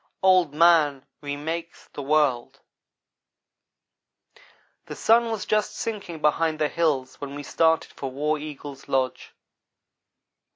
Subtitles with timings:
[0.23, 2.59] OLD MAN REMAKES THE WORLD
[4.87, 9.35] THE sun was just sinking behind the hills when we started for War Eagle's lodge.